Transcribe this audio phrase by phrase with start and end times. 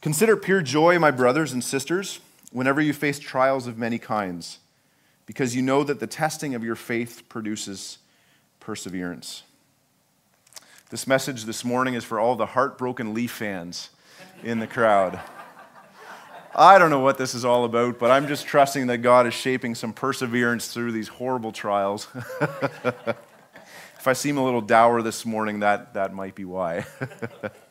[0.00, 2.20] Consider pure joy, my brothers and sisters,
[2.52, 4.58] whenever you face trials of many kinds,
[5.24, 7.98] because you know that the testing of your faith produces
[8.60, 9.42] perseverance.
[10.90, 13.90] This message this morning is for all the heartbroken Leaf fans
[14.44, 15.18] in the crowd.
[16.54, 19.34] I don't know what this is all about, but I'm just trusting that God is
[19.34, 22.06] shaping some perseverance through these horrible trials.
[22.40, 26.86] if I seem a little dour this morning, that, that might be why.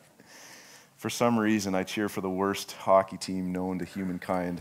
[1.05, 4.59] for some reason, I cheer for the worst hockey team known to humankind.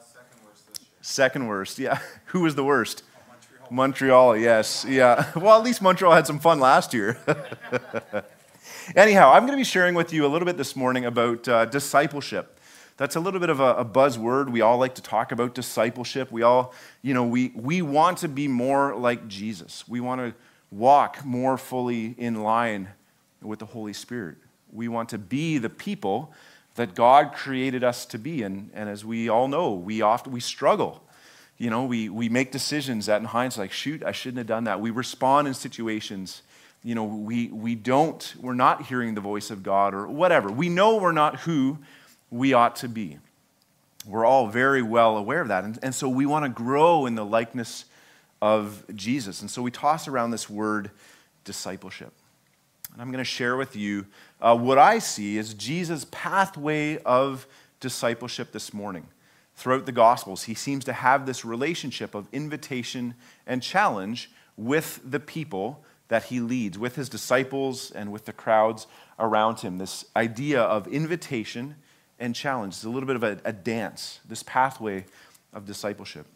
[0.00, 0.80] Second worst.
[1.02, 1.98] Second worst, yeah.
[2.28, 3.02] Who was the worst?
[3.28, 3.68] Montreal.
[3.70, 5.30] Montreal, yes, yeah.
[5.36, 7.18] Well, at least Montreal had some fun last year.
[8.96, 11.66] Anyhow, I'm going to be sharing with you a little bit this morning about uh,
[11.66, 12.58] discipleship.
[12.96, 14.50] That's a little bit of a, a buzzword.
[14.50, 16.32] We all like to talk about discipleship.
[16.32, 19.86] We all, you know, we, we want to be more like Jesus.
[19.86, 20.34] We want to
[20.70, 22.88] walk more fully in line
[23.42, 24.38] with the Holy Spirit.
[24.76, 26.32] We want to be the people
[26.74, 28.42] that God created us to be.
[28.42, 31.02] And, and as we all know, we often we struggle.
[31.58, 34.64] You know, we, we make decisions that in hindsight, like, shoot, I shouldn't have done
[34.64, 34.80] that.
[34.80, 36.42] We respond in situations
[36.86, 40.52] you know, we, we don't, we're not hearing the voice of God or whatever.
[40.52, 41.78] We know we're not who
[42.30, 43.18] we ought to be.
[44.06, 45.64] We're all very well aware of that.
[45.64, 47.86] And, and so we want to grow in the likeness
[48.40, 49.40] of Jesus.
[49.40, 50.92] And so we toss around this word
[51.44, 52.12] discipleship.
[52.96, 54.06] And I'm going to share with you
[54.40, 57.46] uh, what I see as Jesus' pathway of
[57.78, 59.06] discipleship this morning.
[59.54, 63.14] Throughout the Gospels, he seems to have this relationship of invitation
[63.46, 68.86] and challenge with the people that he leads with his disciples and with the crowds
[69.18, 69.76] around him.
[69.76, 71.76] This idea of invitation
[72.18, 75.04] and challenge is a little bit of a, a dance, this pathway
[75.52, 76.26] of discipleship.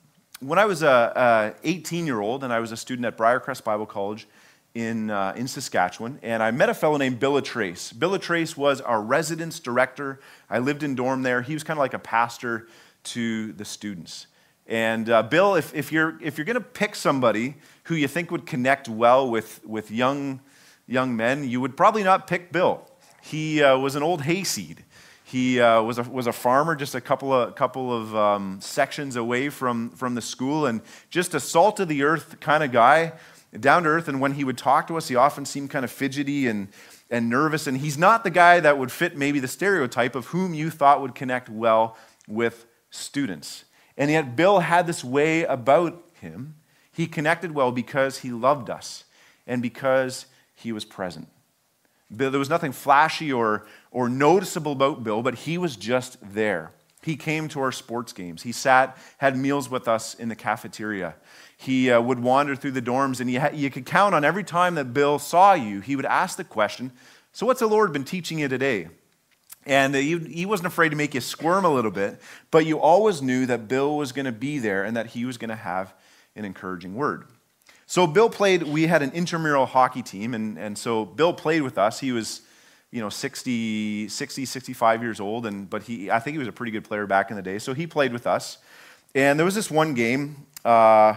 [0.40, 3.86] When I was a 18 year old and I was a student at Briarcrest Bible
[3.86, 4.26] College
[4.74, 7.92] in, uh, in Saskatchewan, and I met a fellow named Bill Trace.
[7.92, 10.20] Bill Trace was our residence director.
[10.48, 11.42] I lived in dorm there.
[11.42, 12.68] He was kind of like a pastor
[13.04, 14.26] to the students.
[14.66, 18.30] And uh, Bill, if, if you're, if you're going to pick somebody who you think
[18.30, 20.40] would connect well with, with young,
[20.86, 22.88] young men, you would probably not pick Bill.
[23.22, 24.84] He uh, was an old hayseed.
[25.24, 29.14] He uh, was, a, was a farmer just a couple of, couple of um, sections
[29.16, 33.12] away from, from the school and just a salt of the earth kind of guy,
[33.58, 34.08] down to earth.
[34.08, 36.68] And when he would talk to us, he often seemed kind of fidgety and,
[37.10, 37.66] and nervous.
[37.66, 41.00] And he's not the guy that would fit maybe the stereotype of whom you thought
[41.00, 41.96] would connect well
[42.28, 43.64] with students.
[43.96, 46.54] And yet, Bill had this way about him.
[46.92, 49.04] He connected well because he loved us
[49.46, 51.28] and because he was present.
[52.10, 56.72] There was nothing flashy or, or noticeable about Bill, but he was just there.
[57.02, 58.42] He came to our sports games.
[58.42, 61.14] He sat, had meals with us in the cafeteria.
[61.56, 64.44] He uh, would wander through the dorms, and you, ha- you could count on every
[64.44, 66.92] time that Bill saw you, he would ask the question
[67.32, 68.88] So, what's the Lord been teaching you today?
[69.66, 72.18] And he, he wasn't afraid to make you squirm a little bit,
[72.50, 75.36] but you always knew that Bill was going to be there and that he was
[75.36, 75.92] going to have
[76.34, 77.26] an encouraging word.
[77.86, 81.76] So Bill played, we had an intramural hockey team, and, and so Bill played with
[81.76, 82.00] us.
[82.00, 82.42] He was,
[82.92, 86.52] you know, 60, 60, 65 years old, and, but he, I think he was a
[86.52, 87.58] pretty good player back in the day.
[87.58, 88.58] So he played with us.
[89.14, 91.14] And there was this one game, uh,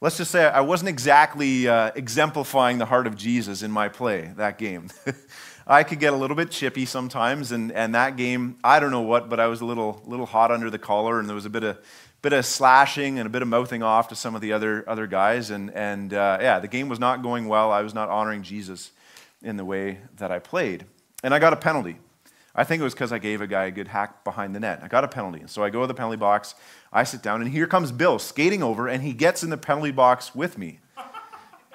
[0.00, 4.32] let's just say I wasn't exactly uh, exemplifying the heart of Jesus in my play
[4.36, 4.90] that game.
[5.66, 9.02] I could get a little bit chippy sometimes, and, and that game, I don't know
[9.02, 11.50] what, but I was a little, little hot under the collar, and there was a
[11.50, 11.78] bit of,
[12.20, 15.06] bit of slashing and a bit of mouthing off to some of the other, other
[15.06, 15.50] guys.
[15.50, 17.70] And, and uh, yeah, the game was not going well.
[17.70, 18.90] I was not honoring Jesus
[19.42, 20.86] in the way that I played.
[21.22, 21.98] And I got a penalty.
[22.54, 24.80] I think it was because I gave a guy a good hack behind the net.
[24.82, 25.42] I got a penalty.
[25.46, 26.54] So I go to the penalty box,
[26.92, 29.90] I sit down, and here comes Bill skating over, and he gets in the penalty
[29.90, 30.80] box with me.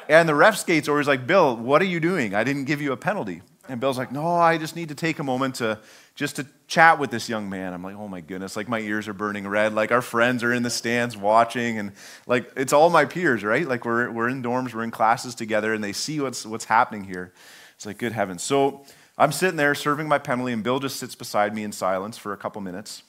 [0.07, 1.00] And the ref skates over.
[1.00, 2.33] He's like, Bill, what are you doing?
[2.33, 3.41] I didn't give you a penalty.
[3.67, 5.79] And Bill's like, no, I just need to take a moment to
[6.17, 7.73] just to chat with this young man.
[7.73, 9.73] I'm like, oh my goodness, like my ears are burning red.
[9.73, 11.91] Like our friends are in the stands watching, and
[12.25, 13.67] like it's all my peers, right?
[13.67, 17.03] Like we're, we're in dorms, we're in classes together, and they see what's, what's happening
[17.03, 17.33] here.
[17.75, 18.41] It's like, good heavens.
[18.41, 18.83] So
[19.16, 22.33] I'm sitting there serving my penalty, and Bill just sits beside me in silence for
[22.33, 23.03] a couple minutes.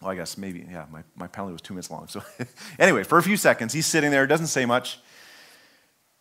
[0.00, 2.08] Well, I guess maybe, yeah, my, my penalty was two minutes long.
[2.08, 2.22] So
[2.78, 4.98] anyway, for a few seconds, he's sitting there, doesn't say much.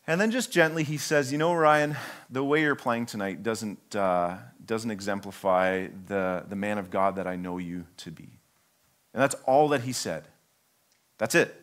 [0.06, 1.96] And then just gently he says, You know, Ryan,
[2.30, 4.38] the way you're playing tonight doesn't, uh,
[4.70, 8.30] doesn't exemplify the, the man of God that I know you to be.
[9.16, 10.28] And that's all that he said.
[11.18, 11.60] That's it.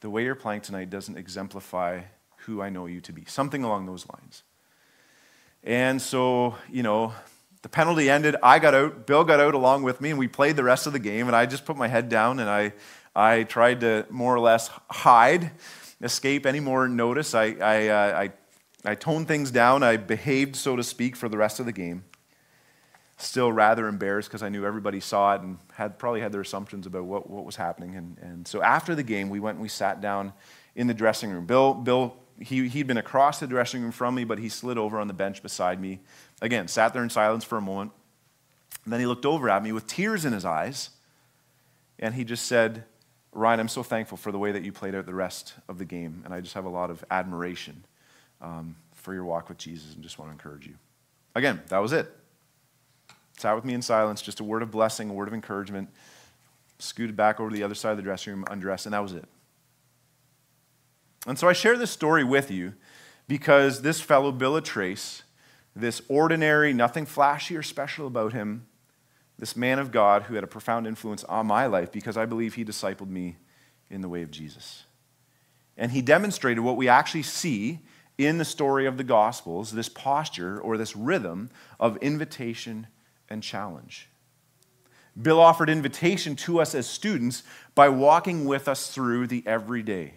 [0.00, 2.04] The way you're playing tonight doesn't exemplify
[2.38, 3.26] who I know you to be.
[3.26, 4.44] Something along those lines.
[5.62, 7.12] And so, you know,
[7.60, 8.36] the penalty ended.
[8.42, 9.06] I got out.
[9.06, 11.26] Bill got out along with me, and we played the rest of the game.
[11.26, 12.72] And I just put my head down and I,
[13.14, 15.50] I tried to more or less hide
[16.00, 17.34] escape any more notice.
[17.34, 18.32] I, I, uh, I,
[18.86, 19.82] I toned things down.
[19.82, 22.04] I behaved, so to speak, for the rest of the game.
[23.18, 26.86] still rather embarrassed because I knew everybody saw it and had probably had their assumptions
[26.86, 27.96] about what, what was happening.
[27.96, 30.32] And, and so after the game, we went and we sat down
[30.74, 31.46] in the dressing room.
[31.46, 35.00] Bill, Bill he, he'd been across the dressing room from me, but he slid over
[35.00, 36.00] on the bench beside me.
[36.42, 37.92] Again, sat there in silence for a moment.
[38.84, 40.90] And then he looked over at me with tears in his eyes,
[41.98, 42.84] and he just said,
[43.32, 45.84] Ryan, I'm so thankful for the way that you played out the rest of the
[45.84, 47.84] game, and I just have a lot of admiration
[48.40, 50.74] um, for your walk with Jesus and just want to encourage you.
[51.34, 52.10] Again, that was it.
[53.38, 55.90] Sat with me in silence, just a word of blessing, a word of encouragement,
[56.78, 59.12] scooted back over to the other side of the dressing room, undressed, and that was
[59.12, 59.24] it.
[61.26, 62.74] And so I share this story with you
[63.28, 65.22] because this fellow, Bill Trace,
[65.74, 68.66] this ordinary, nothing flashy or special about him,
[69.38, 72.54] this man of God who had a profound influence on my life because I believe
[72.54, 73.36] he discipled me
[73.90, 74.84] in the way of Jesus.
[75.76, 77.80] And he demonstrated what we actually see
[78.18, 82.86] in the story of the Gospels this posture or this rhythm of invitation
[83.28, 84.08] and challenge.
[85.20, 87.42] Bill offered invitation to us as students
[87.74, 90.14] by walking with us through the everyday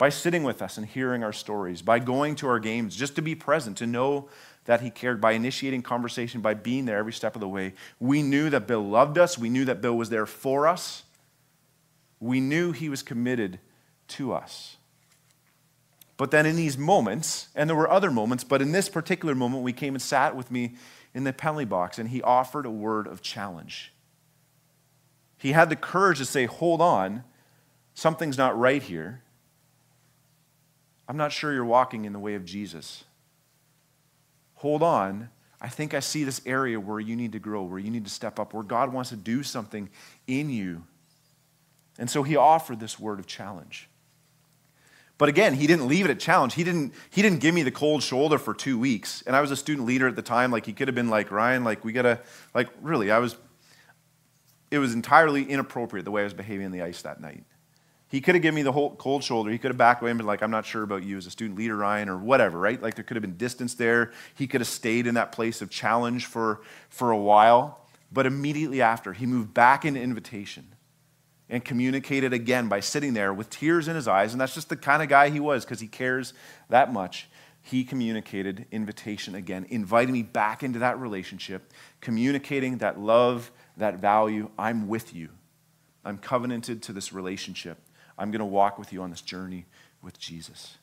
[0.00, 3.20] by sitting with us and hearing our stories, by going to our games, just to
[3.20, 4.30] be present, to know
[4.64, 7.74] that He cared, by initiating conversation, by being there every step of the way.
[7.98, 9.36] We knew that Bill loved us.
[9.36, 11.02] We knew that Bill was there for us.
[12.18, 13.58] We knew He was committed
[14.08, 14.78] to us.
[16.20, 19.62] But then in these moments, and there were other moments, but in this particular moment,
[19.62, 20.74] we came and sat with me
[21.14, 23.94] in the penalty box, and He offered a word of challenge.
[25.38, 27.24] He had the courage to say, Hold on,
[27.94, 29.22] something's not right here.
[31.08, 33.04] I'm not sure you're walking in the way of Jesus.
[34.56, 35.30] Hold on.
[35.58, 38.10] I think I see this area where you need to grow, where you need to
[38.10, 39.88] step up, where God wants to do something
[40.26, 40.84] in you.
[41.98, 43.89] And so he offered this word of challenge.
[45.20, 46.54] But again, he didn't leave it a challenge.
[46.54, 49.22] He didn't, he didn't give me the cold shoulder for two weeks.
[49.26, 50.50] And I was a student leader at the time.
[50.50, 52.20] Like, he could have been like, Ryan, like, we got to,
[52.54, 53.36] like, really, I was,
[54.70, 57.44] it was entirely inappropriate the way I was behaving on the ice that night.
[58.08, 59.50] He could have given me the whole cold shoulder.
[59.50, 61.30] He could have backed away and been like, I'm not sure about you as a
[61.30, 62.80] student leader, Ryan, or whatever, right?
[62.80, 64.12] Like there could have been distance there.
[64.36, 67.86] He could have stayed in that place of challenge for, for a while.
[68.10, 70.66] But immediately after, he moved back into invitation
[71.50, 74.32] and communicated again by sitting there with tears in his eyes.
[74.32, 76.32] And that's just the kind of guy he was because he cares
[76.68, 77.28] that much.
[77.60, 84.50] He communicated invitation again, inviting me back into that relationship, communicating that love, that value.
[84.58, 85.28] I'm with you.
[86.04, 87.78] I'm covenanted to this relationship.
[88.16, 89.66] I'm going to walk with you on this journey
[90.00, 90.78] with Jesus.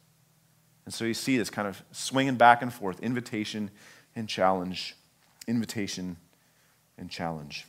[0.86, 3.72] And so you see this kind of swinging back and forth invitation
[4.16, 4.96] and challenge,
[5.48, 6.18] invitation
[6.98, 7.66] and challenge.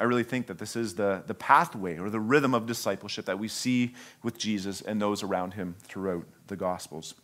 [0.00, 3.38] I really think that this is the, the pathway or the rhythm of discipleship that
[3.38, 7.14] we see with Jesus and those around him throughout the Gospels.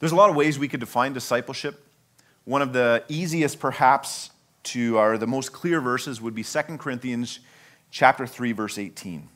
[0.00, 1.82] There's a lot of ways we could define discipleship.
[2.44, 4.30] One of the easiest, perhaps,
[4.64, 7.40] to, or the most clear verses would be 2 Corinthians
[7.90, 9.26] chapter 3, verse 18.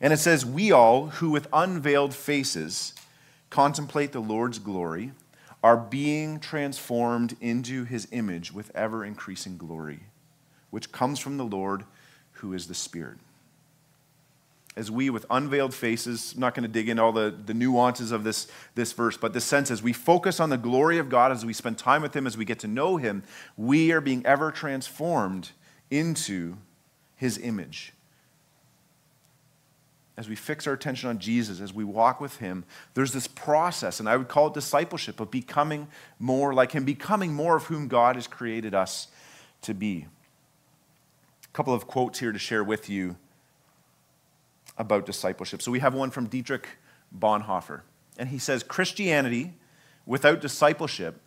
[0.00, 2.94] And it says, We all who with unveiled faces
[3.50, 5.12] contemplate the Lord's glory
[5.62, 10.00] are being transformed into his image with ever increasing glory,
[10.70, 11.84] which comes from the Lord
[12.32, 13.18] who is the Spirit.
[14.76, 18.12] As we, with unveiled faces, I'm not going to dig into all the, the nuances
[18.12, 21.32] of this, this verse, but the sense as we focus on the glory of God,
[21.32, 23.24] as we spend time with Him, as we get to know Him,
[23.56, 25.50] we are being ever transformed
[25.90, 26.56] into
[27.16, 27.92] His image
[30.18, 32.64] as we fix our attention on Jesus, as we walk with Him,
[32.94, 35.86] there's this process, and I would call it discipleship, of becoming
[36.18, 39.06] more like Him, becoming more of whom God has created us
[39.62, 40.06] to be.
[41.52, 43.16] A couple of quotes here to share with you
[44.76, 45.62] about discipleship.
[45.62, 46.68] So we have one from Dietrich
[47.16, 47.82] Bonhoeffer,
[48.18, 49.54] and he says Christianity
[50.06, 51.20] without discipleship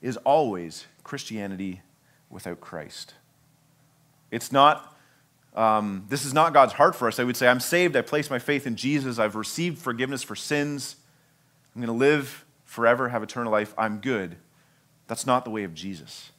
[0.00, 1.82] is always Christianity
[2.30, 3.14] without Christ.
[4.30, 4.96] It's not
[5.56, 7.18] um, this is not God's heart for us.
[7.18, 7.96] I would say, I'm saved.
[7.96, 9.18] I place my faith in Jesus.
[9.18, 10.96] I've received forgiveness for sins.
[11.74, 13.72] I'm going to live forever, have eternal life.
[13.78, 14.36] I'm good.
[15.06, 16.30] That's not the way of Jesus.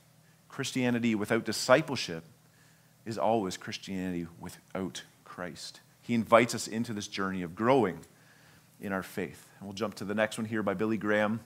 [0.49, 2.23] Christianity without discipleship
[3.07, 5.79] is always Christianity without Christ.
[6.01, 7.99] He invites us into this journey of growing
[8.81, 9.49] in our faith.
[9.59, 11.39] And we'll jump to the next one here by Billy Graham.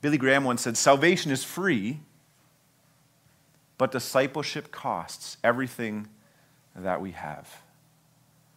[0.00, 2.00] Billy Graham once said, Salvation is free,
[3.78, 6.08] but discipleship costs everything
[6.74, 7.62] that we have.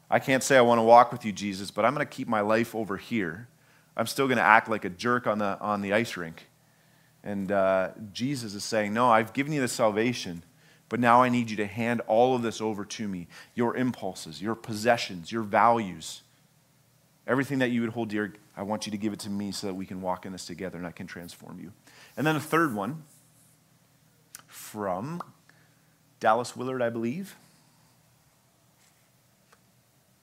[0.09, 2.27] I can't say I want to walk with you, Jesus, but I'm going to keep
[2.27, 3.47] my life over here.
[3.95, 6.47] I'm still going to act like a jerk on the, on the ice rink.
[7.23, 10.43] And uh, Jesus is saying, No, I've given you the salvation,
[10.89, 14.41] but now I need you to hand all of this over to me your impulses,
[14.41, 16.23] your possessions, your values.
[17.27, 19.67] Everything that you would hold dear, I want you to give it to me so
[19.67, 21.71] that we can walk in this together and I can transform you.
[22.17, 23.03] And then a third one
[24.47, 25.21] from
[26.19, 27.35] Dallas Willard, I believe.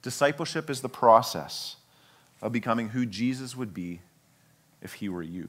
[0.03, 1.77] Discipleship is the process
[2.43, 4.01] of becoming who Jesus would be
[4.83, 5.49] if he were you.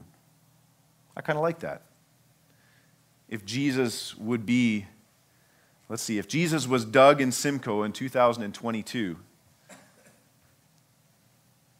[1.16, 1.82] I kind of like that.
[3.28, 4.86] If Jesus would be,
[5.88, 9.16] let's see, if Jesus was Doug in Simcoe in 2022,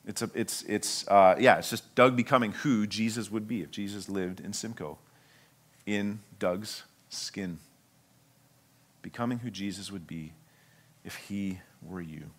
[0.07, 3.71] it's, a, it's, it's uh, yeah, it's just Doug becoming who Jesus would be if
[3.71, 4.99] Jesus lived in Simcoe,
[5.85, 7.59] in Doug's skin.
[9.03, 10.33] Becoming who Jesus would be
[11.05, 12.31] if he were you.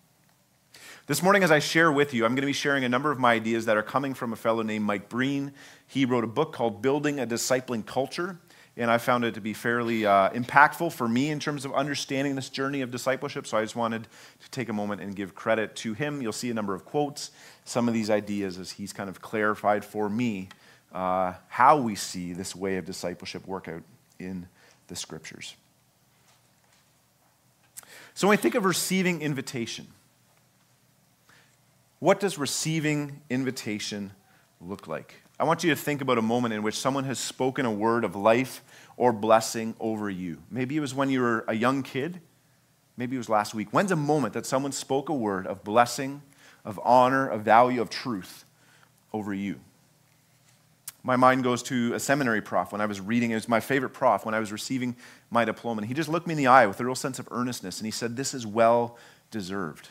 [1.06, 3.18] This morning, as I share with you, I'm going to be sharing a number of
[3.18, 5.52] my ideas that are coming from a fellow named Mike Breen.
[5.86, 8.38] He wrote a book called Building a Discipling Culture,
[8.76, 12.36] and I found it to be fairly uh, impactful for me in terms of understanding
[12.36, 13.46] this journey of discipleship.
[13.46, 14.06] So I just wanted
[14.40, 16.22] to take a moment and give credit to him.
[16.22, 17.30] You'll see a number of quotes,
[17.64, 20.48] some of these ideas as he's kind of clarified for me
[20.92, 23.82] uh, how we see this way of discipleship work out
[24.18, 24.48] in
[24.88, 25.54] the scriptures.
[28.14, 29.86] So when I think of receiving invitation,
[32.00, 34.12] what does receiving invitation
[34.60, 35.22] look like?
[35.40, 38.04] I want you to think about a moment in which someone has spoken a word
[38.04, 38.62] of life
[38.98, 40.36] or blessing over you.
[40.50, 42.20] Maybe it was when you were a young kid.
[42.98, 43.68] Maybe it was last week.
[43.70, 46.20] When's a moment that someone spoke a word of blessing,
[46.62, 48.44] of honor, of value, of truth
[49.14, 49.58] over you?
[51.02, 53.30] My mind goes to a seminary prof when I was reading.
[53.30, 54.94] It was my favorite prof when I was receiving
[55.30, 55.78] my diploma.
[55.78, 57.86] And he just looked me in the eye with a real sense of earnestness and
[57.86, 58.98] he said, This is well
[59.30, 59.88] deserved.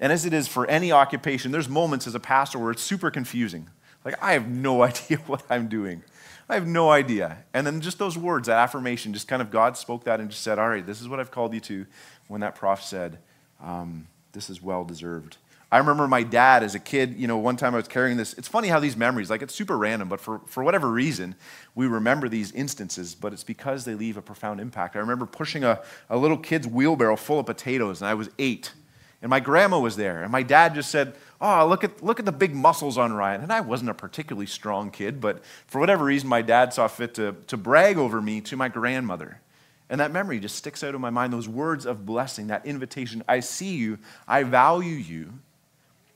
[0.00, 3.10] And as it is for any occupation, there's moments as a pastor where it's super
[3.10, 3.68] confusing.
[4.04, 6.02] Like, I have no idea what I'm doing.
[6.48, 7.38] I have no idea.
[7.54, 10.42] And then just those words, that affirmation, just kind of God spoke that and just
[10.42, 11.86] said, All right, this is what I've called you to.
[12.28, 13.18] When that prof said,
[13.62, 15.38] um, This is well deserved.
[15.72, 18.32] I remember my dad as a kid, you know, one time I was carrying this.
[18.34, 21.34] It's funny how these memories, like it's super random, but for, for whatever reason,
[21.74, 24.94] we remember these instances, but it's because they leave a profound impact.
[24.94, 28.72] I remember pushing a, a little kid's wheelbarrow full of potatoes, and I was eight.
[29.20, 32.24] And my grandma was there, and my dad just said, Oh, look at, look at
[32.24, 33.42] the big muscles on Ryan.
[33.42, 37.12] And I wasn't a particularly strong kid, but for whatever reason, my dad saw fit
[37.16, 39.42] to, to brag over me to my grandmother.
[39.90, 43.22] And that memory just sticks out in my mind those words of blessing, that invitation
[43.28, 45.34] I see you, I value you.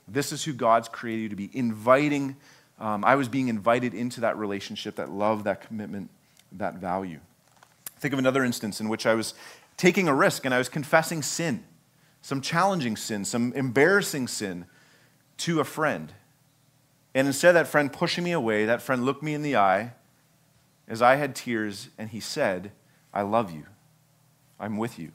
[0.07, 1.51] This is who God's created you to be.
[1.53, 2.35] Inviting,
[2.79, 6.09] um, I was being invited into that relationship, that love, that commitment,
[6.53, 7.19] that value.
[7.99, 9.35] Think of another instance in which I was
[9.77, 11.65] taking a risk and I was confessing sin
[12.21, 14.65] some challenging sin, some embarrassing sin
[15.39, 16.13] to a friend.
[17.13, 19.93] And instead of that friend pushing me away, that friend looked me in the eye
[20.87, 22.71] as I had tears, and he said,
[23.13, 23.65] I love you.
[24.59, 25.11] I'm with you.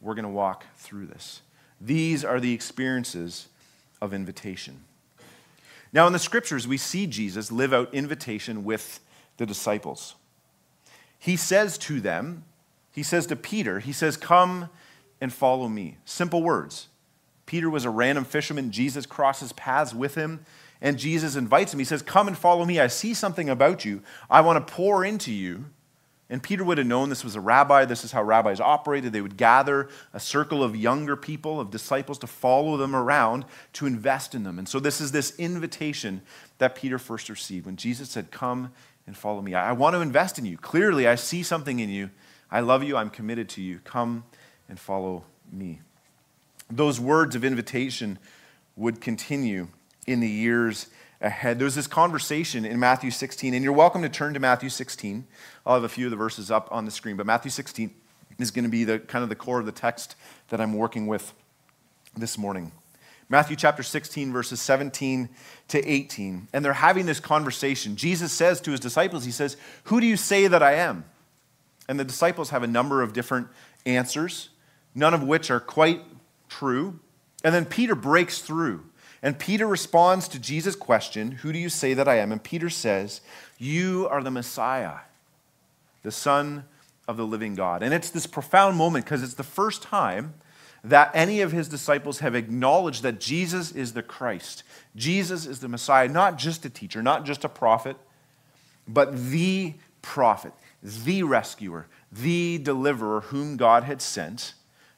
[0.00, 1.42] We're going to walk through this.
[1.80, 3.48] These are the experiences
[4.00, 4.84] of invitation.
[5.92, 9.00] Now, in the scriptures, we see Jesus live out invitation with
[9.36, 10.14] the disciples.
[11.18, 12.44] He says to them,
[12.92, 14.70] he says to Peter, he says, Come
[15.20, 15.98] and follow me.
[16.04, 16.88] Simple words.
[17.46, 18.72] Peter was a random fisherman.
[18.72, 20.44] Jesus crosses paths with him,
[20.80, 21.78] and Jesus invites him.
[21.78, 22.80] He says, Come and follow me.
[22.80, 24.02] I see something about you.
[24.28, 25.66] I want to pour into you.
[26.28, 27.84] And Peter would have known this was a rabbi.
[27.84, 29.12] This is how rabbis operated.
[29.12, 33.86] They would gather a circle of younger people, of disciples, to follow them around, to
[33.86, 34.58] invest in them.
[34.58, 36.22] And so, this is this invitation
[36.58, 38.72] that Peter first received when Jesus said, Come
[39.06, 39.54] and follow me.
[39.54, 40.58] I want to invest in you.
[40.58, 42.10] Clearly, I see something in you.
[42.50, 42.96] I love you.
[42.96, 43.78] I'm committed to you.
[43.84, 44.24] Come
[44.68, 45.80] and follow me.
[46.70, 48.18] Those words of invitation
[48.74, 49.68] would continue
[50.06, 50.88] in the years
[51.20, 51.58] ahead.
[51.58, 55.26] There was this conversation in Matthew 16, and you're welcome to turn to Matthew 16.
[55.64, 57.94] I'll have a few of the verses up on the screen, but Matthew 16
[58.38, 60.16] is going to be the kind of the core of the text
[60.48, 61.32] that I'm working with
[62.16, 62.72] this morning.
[63.28, 65.28] Matthew chapter 16, verses 17
[65.68, 66.48] to 18.
[66.52, 67.96] And they're having this conversation.
[67.96, 71.04] Jesus says to his disciples, He says, Who do you say that I am?
[71.88, 73.48] And the disciples have a number of different
[73.84, 74.50] answers
[74.96, 76.02] none of which are quite
[76.48, 77.00] true.
[77.44, 78.84] And then Peter breaks through.
[79.22, 82.32] And Peter responds to Jesus' question, Who do you say that I am?
[82.32, 83.20] And Peter says,
[83.58, 84.98] You are the Messiah,
[86.02, 86.64] the Son
[87.08, 87.82] of the living God.
[87.82, 90.34] And it's this profound moment because it's the first time
[90.84, 94.62] that any of his disciples have acknowledged that Jesus is the Christ.
[94.94, 97.96] Jesus is the Messiah, not just a teacher, not just a prophet,
[98.86, 104.54] but the prophet, the rescuer, the deliverer whom God had sent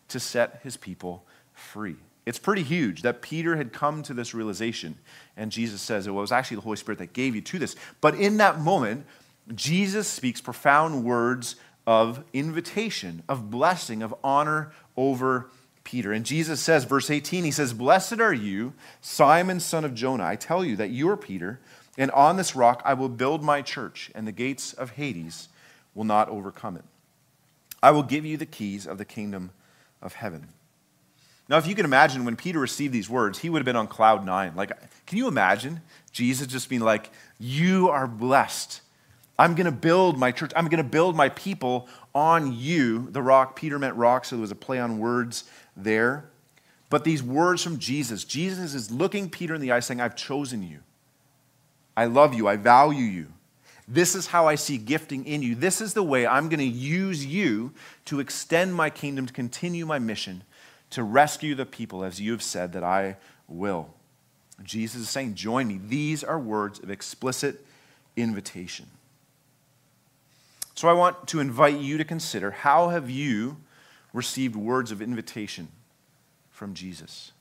[0.09, 1.25] to set his people
[1.59, 1.97] free.
[2.27, 4.97] It's pretty huge that Peter had come to this realization,
[5.37, 7.75] and Jesus says it was actually the Holy Spirit that gave you to this.
[8.01, 9.07] But in that moment,
[9.55, 15.49] Jesus speaks profound words of invitation, of blessing, of honor over
[15.85, 16.13] Peter.
[16.13, 20.27] And Jesus says, verse 18, he says, Blessed are you, Simon, son of Jonah.
[20.27, 21.61] I tell you that you are Peter,
[21.97, 25.49] and on this rock I will build my church, and the gates of Hades
[25.95, 26.85] will not overcome it.
[27.83, 29.51] I will give you the keys of the kingdom
[30.03, 30.49] of heaven.
[31.49, 33.87] Now, if you can imagine when Peter received these words, he would have been on
[33.87, 34.55] cloud nine.
[34.55, 34.73] Like,
[35.07, 35.81] can you imagine
[36.13, 38.83] Jesus just being like, You are blessed.
[39.39, 40.51] I'm going to build my church.
[40.57, 43.09] I'm going to build my people on you.
[43.11, 45.45] The rock, Peter meant rock, so there was a play on words
[45.77, 46.29] there.
[46.91, 50.63] But these words from Jesus, Jesus is looking Peter in the eye saying, I've chosen
[50.63, 50.81] you.
[51.97, 52.49] I love you.
[52.49, 53.27] I value you.
[53.87, 55.55] This is how I see gifting in you.
[55.55, 57.73] This is the way I'm going to use you
[58.07, 60.43] to extend my kingdom, to continue my mission,
[60.91, 63.17] to rescue the people as you have said that I
[63.47, 63.91] will.
[64.63, 65.81] Jesus is saying, Join me.
[65.83, 67.65] These are words of explicit
[68.17, 68.87] invitation.
[70.75, 73.57] So I want to invite you to consider how have you
[74.13, 75.69] received words of invitation
[76.51, 77.33] from Jesus?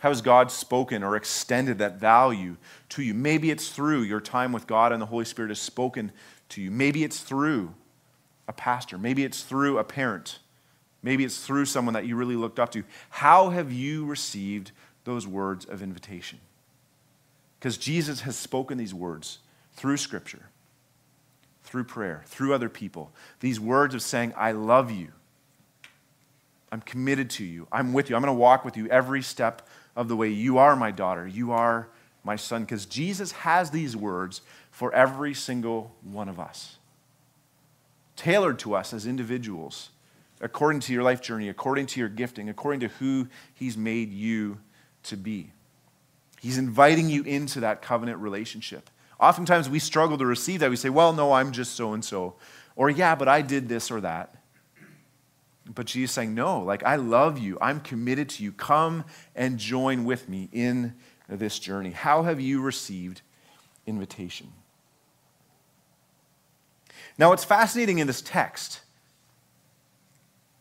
[0.00, 2.56] How has God spoken or extended that value
[2.90, 3.14] to you?
[3.14, 6.12] Maybe it's through your time with God and the Holy Spirit has spoken
[6.50, 6.70] to you.
[6.70, 7.74] Maybe it's through
[8.48, 8.98] a pastor.
[8.98, 10.38] Maybe it's through a parent.
[11.02, 12.84] Maybe it's through someone that you really looked up to.
[13.10, 14.72] How have you received
[15.04, 16.40] those words of invitation?
[17.58, 19.38] Because Jesus has spoken these words
[19.74, 20.48] through Scripture,
[21.64, 23.12] through prayer, through other people.
[23.40, 25.08] These words of saying, I love you.
[26.72, 27.68] I'm committed to you.
[27.70, 28.16] I'm with you.
[28.16, 30.28] I'm going to walk with you every step of the way.
[30.28, 31.26] You are my daughter.
[31.26, 31.88] You are
[32.24, 32.64] my son.
[32.64, 36.76] Because Jesus has these words for every single one of us,
[38.16, 39.90] tailored to us as individuals,
[40.40, 44.58] according to your life journey, according to your gifting, according to who He's made you
[45.04, 45.52] to be.
[46.40, 48.90] He's inviting you into that covenant relationship.
[49.18, 50.70] Oftentimes we struggle to receive that.
[50.70, 52.36] We say, well, no, I'm just so and so.
[52.74, 54.36] Or, yeah, but I did this or that.
[55.74, 57.58] But Jesus saying, No, like I love you.
[57.60, 58.52] I'm committed to you.
[58.52, 59.04] Come
[59.34, 60.94] and join with me in
[61.28, 61.90] this journey.
[61.90, 63.22] How have you received
[63.86, 64.52] invitation?
[67.18, 68.80] Now, what's fascinating in this text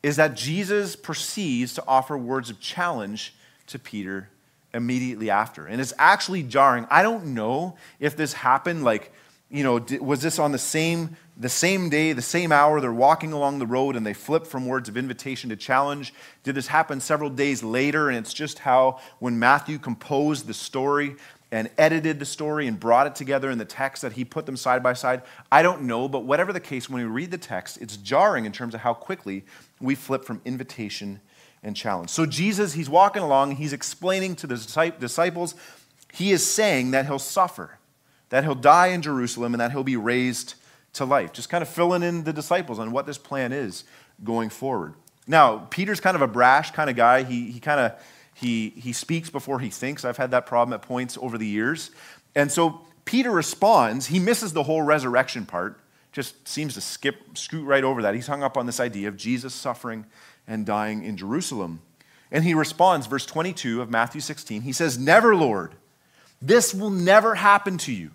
[0.03, 3.33] is that Jesus proceeds to offer words of challenge
[3.67, 4.29] to Peter
[4.73, 5.65] immediately after.
[5.65, 6.85] And it's actually jarring.
[6.91, 9.11] I don't know if this happened like,
[9.49, 13.33] you know, was this on the same the same day, the same hour, they're walking
[13.33, 16.13] along the road and they flip from words of invitation to challenge.
[16.43, 18.07] Did this happen several days later?
[18.07, 21.17] And it's just how when Matthew composed the story
[21.55, 24.57] and edited the story and brought it together in the text that he put them
[24.57, 25.21] side by side.
[25.51, 28.51] I don't know, but whatever the case, when we read the text, it's jarring in
[28.51, 29.45] terms of how quickly
[29.79, 31.21] we flip from invitation
[31.63, 32.09] and challenge.
[32.09, 35.55] So Jesus, he's walking along, he's explaining to the disciples,
[36.13, 37.77] he is saying that he'll suffer,
[38.29, 40.55] that he'll die in Jerusalem, and that he'll be raised
[40.93, 41.31] to life.
[41.31, 43.85] Just kind of filling in the disciples on what this plan is
[44.23, 44.93] going forward.
[45.25, 47.23] Now, Peter's kind of a brash kind of guy.
[47.23, 47.93] He, he kind of
[48.35, 50.03] he, he speaks before he thinks.
[50.03, 51.89] I've had that problem at points over the years.
[52.35, 54.07] And so Peter responds.
[54.07, 55.79] He misses the whole resurrection part,
[56.11, 58.13] just seems to skip, scoot right over that.
[58.13, 60.05] He's hung up on this idea of Jesus suffering
[60.47, 61.79] and dying in Jerusalem.
[62.29, 64.63] And he responds, verse 22 of Matthew 16.
[64.63, 65.71] He says, Never, Lord,
[66.41, 68.11] this will never happen to you.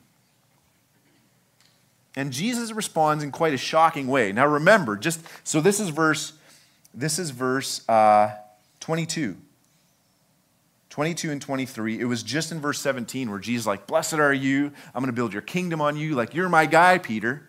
[2.14, 4.32] And Jesus responds in quite a shocking way.
[4.32, 6.34] Now remember, just so this is verse,
[6.92, 8.34] this is verse uh,
[8.80, 9.36] 22.
[10.90, 12.00] 22 and 23.
[12.00, 14.72] It was just in verse 17 where Jesus like, Blessed are you.
[14.94, 16.14] I'm going to build your kingdom on you.
[16.14, 17.48] Like, you're my guy, Peter.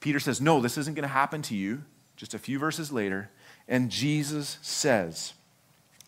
[0.00, 1.82] Peter says, No, this isn't going to happen to you.
[2.16, 3.30] Just a few verses later.
[3.66, 5.32] And Jesus says,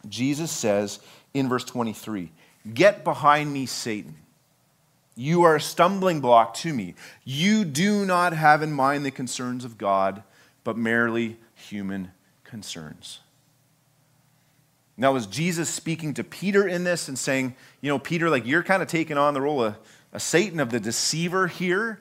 [0.08, 1.00] Jesus says
[1.32, 2.30] in verse 23,
[2.72, 4.16] Get behind me, Satan.
[5.16, 6.94] You are a stumbling block to me.
[7.24, 10.24] You do not have in mind the concerns of God,
[10.64, 12.10] but merely human
[12.42, 13.20] concerns.
[14.96, 18.62] Now, was Jesus speaking to Peter in this and saying, you know, Peter, like you're
[18.62, 19.76] kind of taking on the role of
[20.12, 22.00] a Satan of the deceiver here?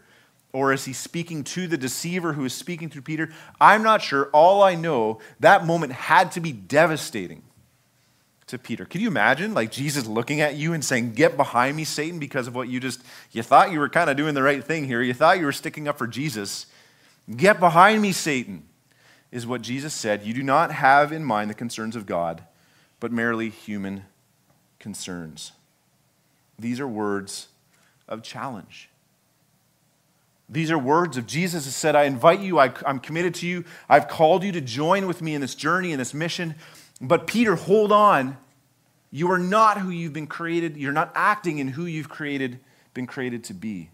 [0.51, 3.33] Or is he speaking to the deceiver who is speaking through Peter?
[3.59, 4.29] I'm not sure.
[4.33, 7.41] All I know, that moment had to be devastating
[8.45, 8.85] to Peter.
[8.85, 12.45] Can you imagine like Jesus looking at you and saying, "Get behind me, Satan," because
[12.45, 13.01] of what you just
[13.31, 15.01] you thought you were kind of doing the right thing here.
[15.01, 16.67] You thought you were sticking up for Jesus.
[17.35, 18.67] "Get behind me, Satan."
[19.31, 20.23] Is what Jesus said.
[20.23, 22.43] You do not have in mind the concerns of God,
[23.03, 24.05] but merely human
[24.79, 25.51] concerns.
[26.57, 27.49] These are words
[28.07, 28.87] of challenge.
[30.47, 33.65] These are words of Jesus who said, I invite you, I, am committed to you,
[33.89, 36.55] I've called you to join with me in this journey, in this mission.
[37.01, 38.37] But Peter, hold on.
[39.11, 40.77] You are not who you've been created.
[40.77, 42.61] You're not acting in who you've created,
[42.93, 43.89] been created to be.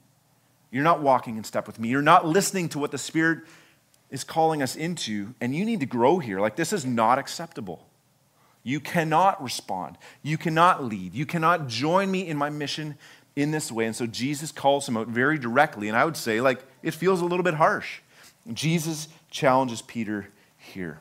[0.70, 1.90] You're not walking in step with me.
[1.90, 3.40] You're not listening to what the Spirit
[4.12, 6.40] is calling us into, and you need to grow here.
[6.40, 7.89] Like, this is not acceptable.
[8.70, 9.98] You cannot respond.
[10.22, 11.16] You cannot lead.
[11.16, 13.00] You cannot join me in my mission
[13.36, 13.88] in this way.
[13.88, 15.88] And so Jesus calls him out very directly.
[15.88, 18.02] And I would say, like, it feels a little bit harsh.
[18.54, 21.00] Jesus challenges Peter here.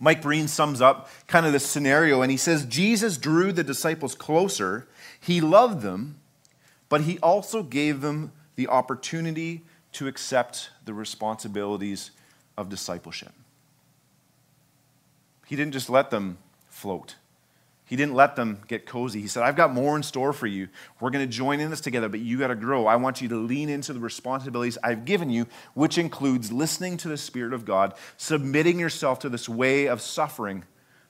[0.00, 4.16] Mike Breen sums up kind of the scenario, and he says Jesus drew the disciples
[4.16, 4.88] closer.
[5.20, 6.18] He loved them,
[6.88, 12.10] but he also gave them the opportunity to accept the responsibilities
[12.58, 13.32] of discipleship.
[15.46, 16.38] He didn't just let them
[16.82, 17.14] float.
[17.86, 19.20] He didn't let them get cozy.
[19.20, 20.68] He said, I've got more in store for you.
[20.98, 22.86] We're going to join in this together, but you got to grow.
[22.86, 27.08] I want you to lean into the responsibilities I've given you, which includes listening to
[27.08, 30.64] the Spirit of God, submitting yourself to this way of suffering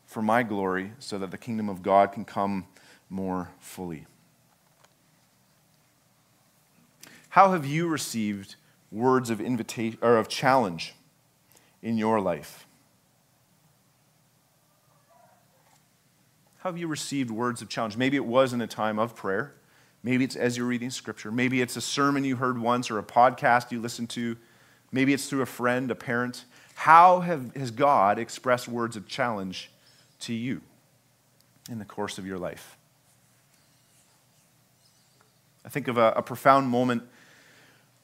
[0.04, 2.66] for my glory so that the kingdom of God can come
[3.08, 4.06] more fully.
[7.30, 8.56] How have you received
[8.90, 10.94] words of invitation or of challenge
[11.80, 12.66] in your life?
[16.62, 17.96] How have you received words of challenge?
[17.96, 19.52] Maybe it was in a time of prayer.
[20.04, 21.32] Maybe it's as you're reading scripture.
[21.32, 24.36] Maybe it's a sermon you heard once or a podcast you listened to.
[24.92, 26.44] Maybe it's through a friend, a parent.
[26.76, 29.72] How have, has God expressed words of challenge
[30.20, 30.60] to you
[31.68, 32.76] in the course of your life?
[35.64, 37.02] I think of a, a profound moment.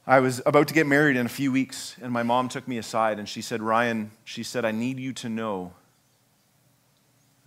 [0.05, 2.79] I was about to get married in a few weeks, and my mom took me
[2.79, 5.75] aside and she said, Ryan, she said, I need you to know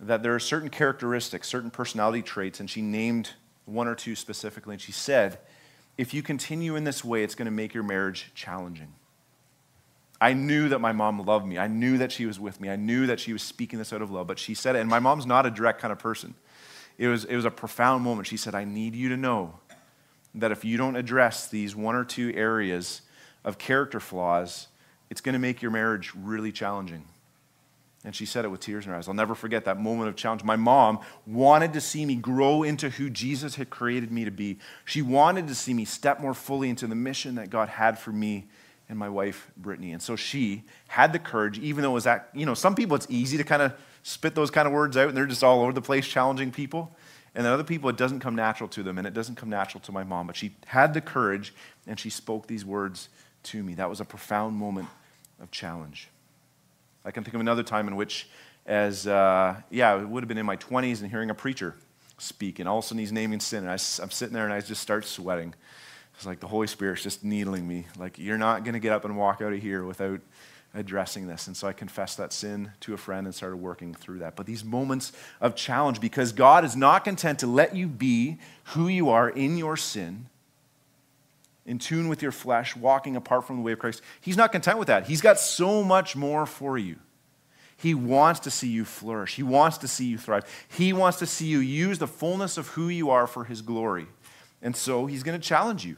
[0.02, 3.30] that there are certain characteristics, certain personality traits, and she named
[3.64, 4.74] one or two specifically.
[4.74, 5.38] And she said,
[5.96, 8.92] if you continue in this way, it's going to make your marriage challenging.
[10.20, 11.58] I knew that my mom loved me.
[11.58, 12.68] I knew that she was with me.
[12.68, 14.26] I knew that she was speaking this out of love.
[14.26, 16.34] But she said it, and my mom's not a direct kind of person.
[16.98, 18.26] It was, it was a profound moment.
[18.26, 19.54] She said, I need you to know
[20.34, 23.02] that if you don't address these one or two areas
[23.44, 24.68] of character flaws,
[25.10, 27.04] it's going to make your marriage really challenging.
[28.04, 29.06] And she said it with tears in her eyes.
[29.06, 30.42] I'll never forget that moment of challenge.
[30.42, 34.58] My mom wanted to see me grow into who Jesus had created me to be.
[34.84, 38.10] She wanted to see me step more fully into the mission that God had for
[38.10, 38.48] me
[38.88, 39.92] and my wife, Brittany.
[39.92, 42.96] And so she had the courage, even though it was that, you know, some people
[42.96, 45.62] it's easy to kind of spit those kind of words out and they're just all
[45.62, 46.94] over the place challenging people.
[47.34, 49.80] And then other people, it doesn't come natural to them and it doesn't come natural
[49.82, 50.26] to my mom.
[50.26, 51.54] But she had the courage
[51.86, 53.08] and she spoke these words
[53.44, 53.74] to me.
[53.74, 54.88] That was a profound moment
[55.40, 56.08] of challenge.
[57.04, 58.28] I can think of another time in which,
[58.66, 61.74] as, uh, yeah, it would have been in my 20s and hearing a preacher
[62.18, 64.52] speak, and all of a sudden he's naming sin, and I, am sitting there and
[64.52, 65.54] I just start sweating.
[66.14, 67.86] It's like the Holy Spirit's just needling me.
[67.98, 70.20] Like, you're not going to get up and walk out of here without
[70.74, 71.46] addressing this.
[71.46, 74.36] And so I confessed that sin to a friend and started working through that.
[74.36, 78.88] But these moments of challenge, because God is not content to let you be who
[78.88, 80.26] you are in your sin,
[81.64, 84.02] in tune with your flesh, walking apart from the way of Christ.
[84.20, 85.06] He's not content with that.
[85.06, 86.96] He's got so much more for you.
[87.76, 89.34] He wants to see you flourish.
[89.34, 90.44] He wants to see you thrive.
[90.68, 94.06] He wants to see you use the fullness of who you are for His glory.
[94.60, 95.96] And so He's going to challenge you.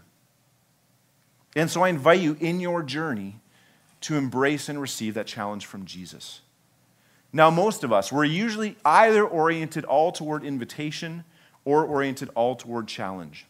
[1.56, 3.40] And so I invite you in your journey
[4.02, 6.40] to embrace and receive that challenge from Jesus.
[7.32, 11.24] Now, most of us, we're usually either oriented all toward invitation
[11.64, 13.46] or oriented all toward challenge.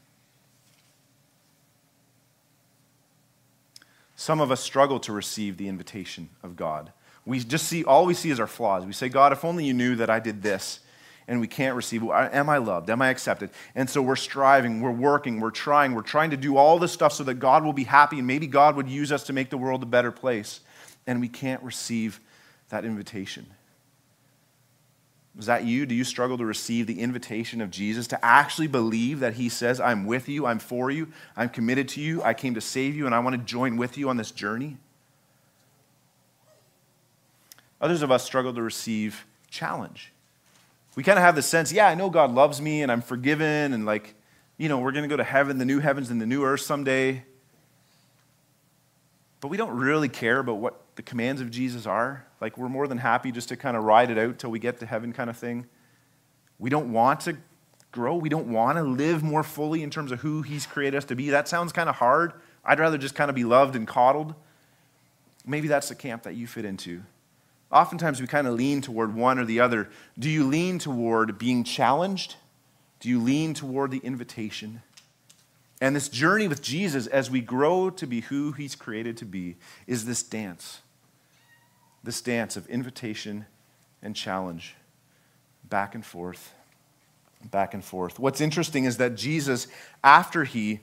[4.16, 6.92] Some of us struggle to receive the invitation of God.
[7.26, 8.84] We just see, all we see is our flaws.
[8.84, 10.80] We say, God, if only you knew that I did this,
[11.26, 12.02] and we can't receive.
[12.04, 12.90] Am I loved?
[12.90, 13.50] Am I accepted?
[13.74, 17.12] And so we're striving, we're working, we're trying, we're trying to do all this stuff
[17.12, 19.56] so that God will be happy, and maybe God would use us to make the
[19.56, 20.60] world a better place.
[21.06, 22.20] And we can't receive
[22.68, 23.46] that invitation.
[25.38, 25.84] Is that you?
[25.84, 29.80] Do you struggle to receive the invitation of Jesus to actually believe that He says,
[29.80, 33.06] I'm with you, I'm for you, I'm committed to you, I came to save you,
[33.06, 34.76] and I want to join with you on this journey?
[37.80, 40.12] Others of us struggle to receive challenge.
[40.94, 43.72] We kind of have the sense, yeah, I know God loves me and I'm forgiven,
[43.72, 44.14] and like,
[44.56, 46.60] you know, we're going to go to heaven, the new heavens and the new earth
[46.60, 47.24] someday.
[49.40, 52.24] But we don't really care about what the commands of Jesus are.
[52.44, 54.78] Like, we're more than happy just to kind of ride it out till we get
[54.80, 55.64] to heaven, kind of thing.
[56.58, 57.38] We don't want to
[57.90, 58.16] grow.
[58.16, 61.14] We don't want to live more fully in terms of who He's created us to
[61.14, 61.30] be.
[61.30, 62.34] That sounds kind of hard.
[62.62, 64.34] I'd rather just kind of be loved and coddled.
[65.46, 67.00] Maybe that's the camp that you fit into.
[67.72, 69.88] Oftentimes, we kind of lean toward one or the other.
[70.18, 72.36] Do you lean toward being challenged?
[73.00, 74.82] Do you lean toward the invitation?
[75.80, 79.56] And this journey with Jesus, as we grow to be who He's created to be,
[79.86, 80.82] is this dance.
[82.04, 83.46] This dance of invitation
[84.02, 84.76] and challenge,
[85.68, 86.52] back and forth,
[87.50, 88.18] back and forth.
[88.18, 89.66] What's interesting is that Jesus,
[90.04, 90.80] after He,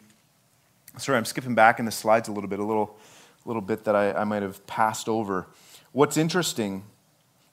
[0.97, 2.97] sorry, I'm skipping back in the slides a little bit, a little,
[3.45, 5.45] little bit that I, I might have passed over.
[5.91, 6.85] What's interesting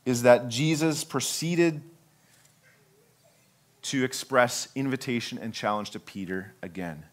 [0.07, 1.83] is that Jesus proceeded
[3.83, 7.05] to express invitation and challenge to Peter again.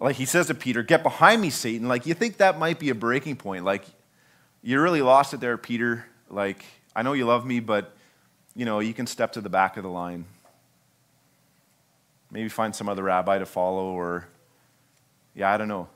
[0.00, 1.86] Like he says to Peter, Get behind me, Satan.
[1.86, 3.64] Like you think that might be a breaking point.
[3.64, 3.84] Like
[4.62, 6.06] you really lost it there, Peter.
[6.30, 7.94] Like I know you love me, but
[8.54, 10.24] you know, you can step to the back of the line.
[12.30, 14.26] Maybe find some other rabbi to follow, or
[15.34, 15.88] yeah, I don't know.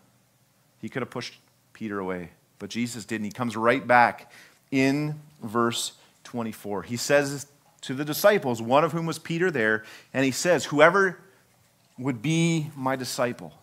[0.81, 1.39] He could have pushed
[1.73, 3.25] Peter away, but Jesus didn't.
[3.25, 4.31] He comes right back
[4.71, 5.93] in verse
[6.25, 6.83] 24.
[6.83, 7.47] He says
[7.83, 11.19] to the disciples, one of whom was Peter there, and he says, Whoever
[11.99, 13.55] would be my disciple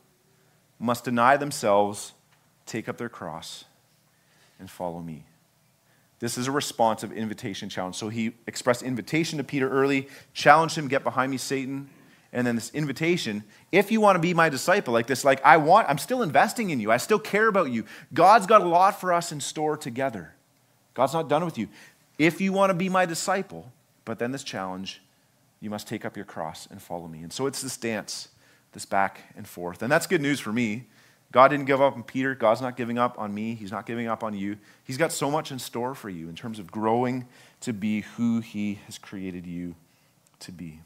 [0.79, 2.13] must deny themselves,
[2.65, 3.65] take up their cross,
[4.63, 5.25] and follow me.
[6.19, 7.97] This is a responsive invitation challenge.
[7.97, 11.89] So he expressed invitation to Peter early, challenged him, get behind me, Satan.
[12.31, 15.57] And then this invitation, if you want to be my disciple, like this, like I
[15.57, 16.93] want, I'm still investing in you.
[16.93, 17.83] I still care about you.
[18.13, 20.33] God's got a lot for us in store together.
[20.93, 21.67] God's not done with you.
[22.17, 23.69] If you want to be my disciple,
[24.05, 25.01] but then this challenge,
[25.59, 27.21] you must take up your cross and follow me.
[27.21, 28.29] And so it's this dance,
[28.71, 29.81] this back and forth.
[29.81, 30.85] And that's good news for me.
[31.33, 32.35] God didn't give up on Peter.
[32.35, 33.55] God's not giving up on me.
[33.55, 34.55] He's not giving up on you.
[34.83, 37.25] He's got so much in store for you in terms of growing
[37.61, 39.73] to be who He has created you
[40.41, 40.79] to be.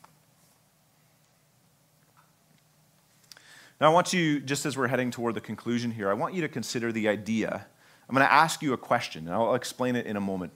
[3.81, 6.41] Now, I want you, just as we're heading toward the conclusion here, I want you
[6.41, 7.67] to consider the idea.
[8.07, 10.53] I'm going to ask you a question, and I'll explain it in a moment.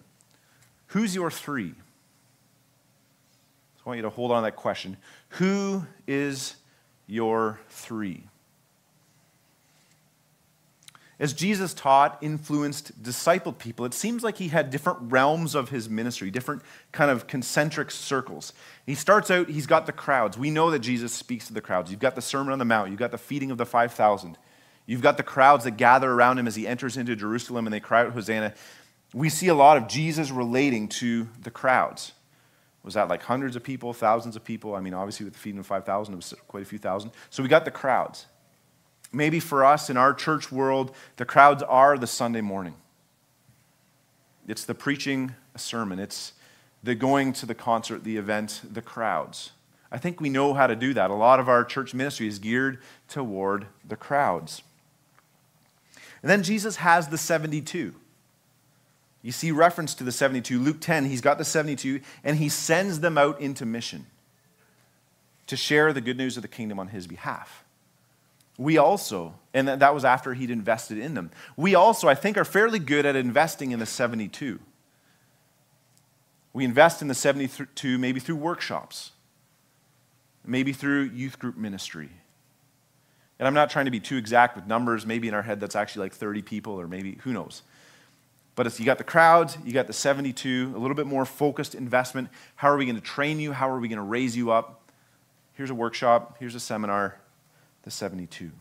[0.88, 1.74] Who's your three?
[3.76, 4.96] So I want you to hold on to that question.
[5.32, 6.56] Who is
[7.08, 8.24] your three?
[11.22, 15.88] As Jesus taught, influenced, discipled people, it seems like he had different realms of his
[15.88, 18.54] ministry, different kind of concentric circles.
[18.88, 20.36] He starts out, he's got the crowds.
[20.36, 21.92] We know that Jesus speaks to the crowds.
[21.92, 24.36] You've got the Sermon on the Mount, you've got the feeding of the 5,000.
[24.88, 27.80] You've got the crowds that gather around him as he enters into Jerusalem and they
[27.80, 28.56] cry out, Hosanna.
[29.14, 32.14] We see a lot of Jesus relating to the crowds.
[32.82, 34.74] Was that like hundreds of people, thousands of people?
[34.74, 37.12] I mean, obviously, with the feeding of 5,000, it was quite a few thousand.
[37.30, 38.26] So we got the crowds.
[39.12, 42.76] Maybe for us in our church world, the crowds are the Sunday morning.
[44.48, 46.34] It's the preaching a sermon, it's
[46.84, 49.52] the going to the concert, the event, the crowds.
[49.92, 51.12] I think we know how to do that.
[51.12, 54.64] A lot of our church ministry is geared toward the crowds.
[56.22, 57.94] And then Jesus has the 72.
[59.22, 60.58] You see reference to the 72.
[60.58, 64.08] Luke 10, he's got the 72, and he sends them out into mission
[65.48, 67.64] to share the good news of the kingdom on his behalf.
[68.62, 72.46] We also, and that was after he'd invested in them, we also, I think, are
[72.46, 74.60] fairly good at investing in the 72.
[76.54, 79.14] We invest in the 72 maybe through workshops,
[80.46, 82.12] maybe through youth group ministry.
[83.40, 85.08] And I'm not trying to be too exact with numbers.
[85.08, 87.64] Maybe in our head that's actually like 30 people, or maybe, who knows.
[88.54, 92.30] But you got the crowds, you got the 72, a little bit more focused investment.
[92.58, 93.54] How are we going to train you?
[93.54, 94.92] How are we going to raise you up?
[95.54, 97.21] Here's a workshop, here's a seminar,
[97.84, 98.52] the 72.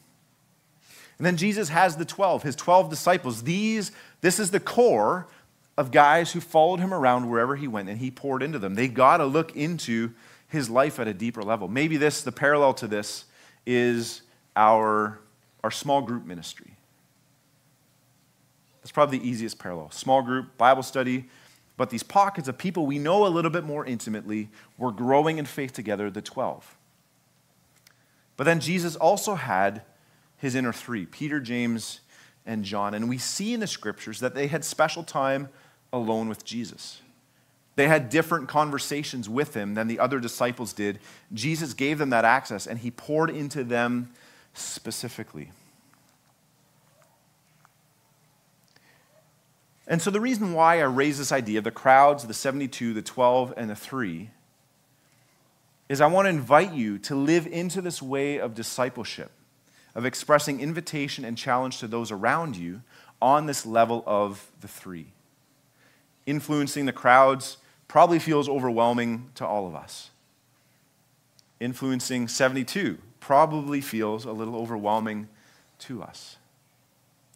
[1.18, 3.42] And then Jesus has the 12, his 12 disciples.
[3.42, 5.26] These, this is the core
[5.76, 8.74] of guys who followed him around wherever he went and he poured into them.
[8.74, 10.12] They got to look into
[10.48, 11.68] his life at a deeper level.
[11.68, 13.24] Maybe this, the parallel to this,
[13.66, 14.22] is
[14.56, 15.20] our,
[15.62, 16.72] our small group ministry.
[18.80, 19.90] That's probably the easiest parallel.
[19.90, 21.26] Small group, Bible study,
[21.76, 25.44] but these pockets of people we know a little bit more intimately, we're growing in
[25.44, 26.76] faith together, the 12.
[28.40, 29.82] But then Jesus also had
[30.38, 32.00] his inner three Peter, James,
[32.46, 32.94] and John.
[32.94, 35.50] And we see in the scriptures that they had special time
[35.92, 37.02] alone with Jesus.
[37.76, 41.00] They had different conversations with him than the other disciples did.
[41.34, 44.10] Jesus gave them that access and he poured into them
[44.54, 45.52] specifically.
[49.86, 53.02] And so, the reason why I raise this idea of the crowds, the 72, the
[53.02, 54.30] 12, and the 3,
[55.90, 59.30] is I want to invite you to live into this way of discipleship,
[59.94, 62.80] of expressing invitation and challenge to those around you
[63.20, 65.08] on this level of the three.
[66.24, 70.10] Influencing the crowds probably feels overwhelming to all of us.
[71.60, 75.28] Influencing 72 probably feels a little overwhelming
[75.80, 76.38] to us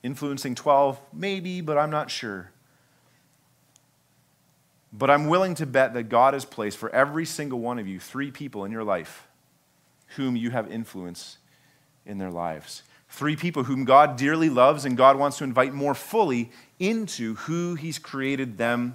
[0.04, 2.50] influencing 12, maybe, but I'm not sure.
[4.96, 7.98] But I'm willing to bet that God has placed for every single one of you
[7.98, 9.26] three people in your life
[10.14, 11.38] whom you have influence
[12.06, 12.84] in their lives.
[13.08, 17.74] Three people whom God dearly loves and God wants to invite more fully into who
[17.74, 18.94] He's created them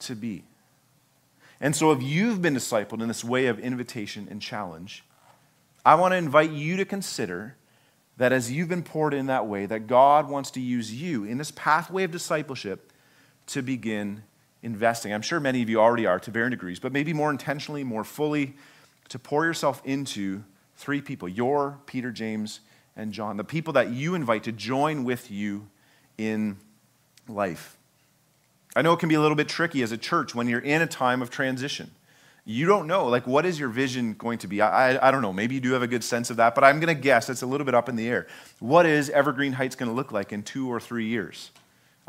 [0.00, 0.44] to be.
[1.60, 5.02] And so, if you've been discipled in this way of invitation and challenge,
[5.84, 7.56] I want to invite you to consider
[8.18, 11.38] that as you've been poured in that way, that God wants to use you in
[11.38, 12.92] this pathway of discipleship
[13.46, 14.22] to begin
[14.62, 15.12] investing.
[15.12, 18.04] I'm sure many of you already are to varying degrees, but maybe more intentionally, more
[18.04, 18.54] fully,
[19.08, 20.44] to pour yourself into
[20.76, 22.60] three people your Peter, James,
[22.96, 25.68] and John, the people that you invite to join with you
[26.16, 26.56] in
[27.28, 27.76] life.
[28.74, 30.82] I know it can be a little bit tricky as a church when you're in
[30.82, 31.90] a time of transition.
[32.44, 34.62] You don't know, like, what is your vision going to be?
[34.62, 35.32] I, I, I don't know.
[35.32, 37.42] Maybe you do have a good sense of that, but I'm going to guess it's
[37.42, 38.26] a little bit up in the air.
[38.58, 41.50] What is Evergreen Heights going to look like in two or three years?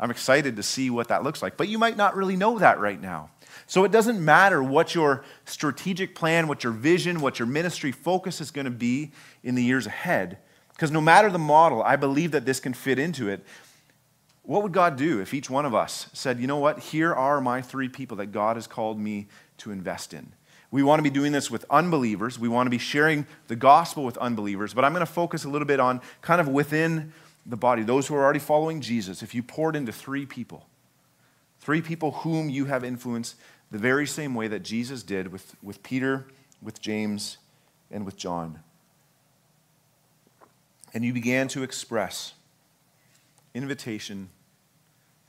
[0.00, 2.80] I'm excited to see what that looks like, but you might not really know that
[2.80, 3.30] right now.
[3.66, 8.40] So it doesn't matter what your strategic plan, what your vision, what your ministry focus
[8.40, 9.12] is going to be
[9.44, 10.38] in the years ahead,
[10.72, 13.44] because no matter the model, I believe that this can fit into it.
[14.42, 17.40] What would God do if each one of us said, you know what, here are
[17.40, 20.32] my three people that God has called me to invest in?
[20.70, 22.38] We want to be doing this with unbelievers.
[22.38, 25.48] We want to be sharing the gospel with unbelievers, but I'm going to focus a
[25.48, 27.12] little bit on kind of within
[27.46, 29.22] the body, those who are already following Jesus.
[29.22, 30.66] If you poured into three people,
[31.60, 33.36] three people whom you have influenced
[33.70, 36.26] the very same way that Jesus did with, with Peter,
[36.62, 37.38] with James,
[37.90, 38.60] and with John.
[40.92, 42.34] And you began to express
[43.54, 44.28] invitation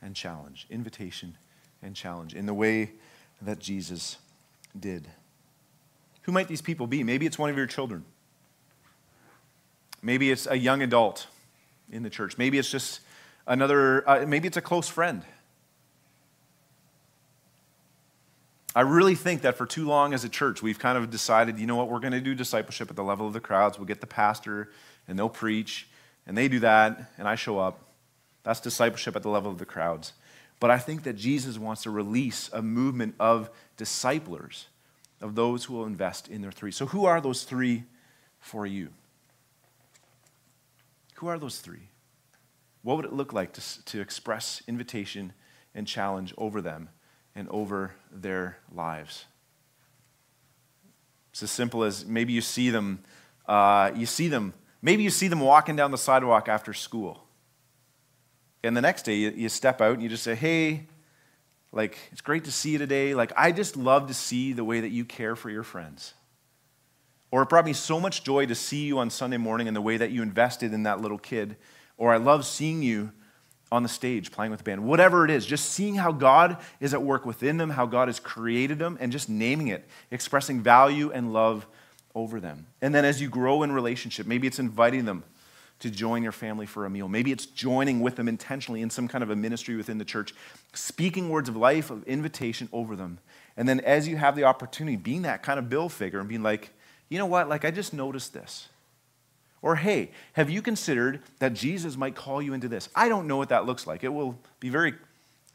[0.02, 1.38] and challenge, invitation
[1.82, 2.92] and challenge in the way
[3.42, 4.18] that Jesus
[4.80, 5.08] did.
[6.24, 7.04] Who might these people be?
[7.04, 8.06] Maybe it's one of your children.
[10.02, 11.28] Maybe it's a young adult
[11.92, 12.38] in the church.
[12.38, 13.02] Maybe it's just
[13.46, 15.24] another, uh, maybe it's a close friend.
[18.74, 21.68] I really think that for too long as a church, we've kind of decided, you
[21.68, 23.78] know what, we're going to do discipleship at the level of the crowds.
[23.78, 24.72] We'll get the pastor
[25.08, 25.88] and they'll preach,
[26.26, 27.80] and they do that, and I show up.
[28.44, 30.14] That's discipleship at the level of the crowds.
[30.60, 34.68] But I think that Jesus wants to release a movement of disciplers,
[35.20, 36.72] of those who will invest in their three.
[36.72, 37.84] So, who are those three
[38.40, 38.90] for you?
[41.22, 41.88] Who are those three?
[42.84, 45.34] What would it look like to, to express invitation
[45.74, 46.90] and challenge over them
[47.34, 49.26] and over their lives?
[51.32, 53.04] It's as simple as maybe you see them,
[53.48, 57.24] uh, you see them, maybe you see them walking down the sidewalk after school
[58.64, 60.86] and the next day, you, you step out and you just say, hey,
[61.72, 63.16] like, it's great to see you today.
[63.16, 66.14] Like, I just love to see the way that you care for your friends.
[67.32, 69.82] Or it brought me so much joy to see you on Sunday morning and the
[69.82, 71.56] way that you invested in that little kid.
[71.98, 73.14] Or I love seeing you
[73.72, 74.84] on the stage playing with the band.
[74.84, 78.20] Whatever it is, just seeing how God is at work within them, how God has
[78.20, 81.66] created them, and just naming it, expressing value and love
[82.14, 82.68] over them.
[82.82, 85.24] And then as you grow in relationship, maybe it's inviting them
[85.80, 87.08] to join your family for a meal.
[87.08, 90.34] Maybe it's joining with them intentionally in some kind of a ministry within the church,
[90.74, 93.20] speaking words of life, of invitation over them.
[93.56, 96.44] And then as you have the opportunity, being that kind of bill figure and being
[96.44, 96.72] like,
[97.12, 98.70] you know what, like I just noticed this.
[99.62, 102.90] Or, hey, have you considered that Jesus might call you into this?
[102.96, 104.04] I don't know what that looks like.
[104.04, 104.96] It will be very,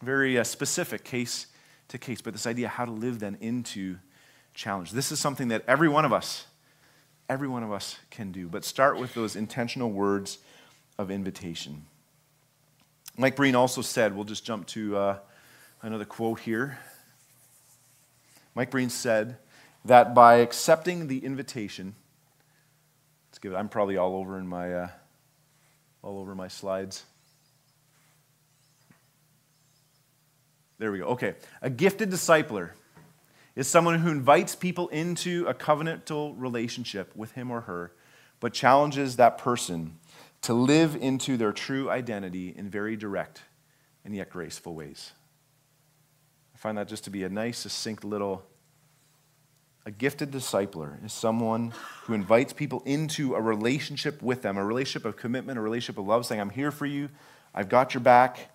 [0.00, 1.46] very uh, specific case
[1.88, 3.96] to case, but this idea how to live then into
[4.54, 4.92] challenge.
[4.92, 6.46] This is something that every one of us
[7.28, 8.48] every one of us can do.
[8.48, 10.38] But start with those intentional words
[10.98, 11.84] of invitation.
[13.16, 15.18] Mike Breen also said, we'll just jump to uh,
[15.82, 16.78] another quote here.
[18.54, 19.36] Mike Breen said
[19.86, 21.94] that by accepting the invitation,
[23.30, 24.88] let's give it, I'm probably all over in my, uh,
[26.02, 27.04] all over my slides.
[30.78, 31.06] There we go.
[31.06, 31.34] Okay.
[31.62, 32.70] A gifted discipler
[33.54, 37.92] is someone who invites people into a covenantal relationship with him or her,
[38.40, 39.98] but challenges that person
[40.42, 43.42] to live into their true identity in very direct
[44.04, 45.12] and yet graceful ways.
[46.54, 48.44] I find that just to be a nice, succinct little.
[49.86, 51.72] A gifted discipler is someone
[52.02, 56.08] who invites people into a relationship with them, a relationship of commitment, a relationship of
[56.08, 57.08] love, saying, I'm here for you,
[57.54, 58.50] I've got your back,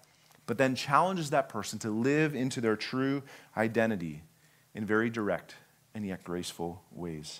[0.46, 3.24] but then challenges that person to live into their true
[3.56, 4.24] identity
[4.76, 5.56] in very direct
[5.96, 7.40] and yet graceful ways.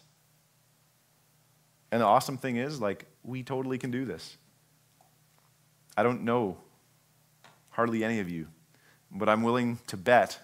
[1.92, 4.38] And the awesome thing is, like, we totally can do this.
[5.98, 6.58] I don't know
[7.72, 8.48] hardly any of you,
[9.12, 10.40] but I'm willing to bet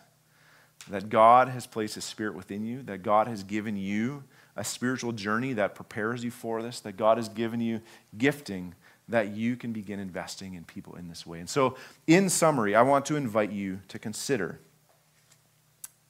[0.90, 4.24] that God has placed His Spirit within you, that God has given you
[4.56, 7.82] a spiritual journey that prepares you for this, that God has given you
[8.18, 8.74] gifting
[9.10, 11.40] that you can begin investing in people in this way.
[11.40, 14.60] And so, in summary, I want to invite you to consider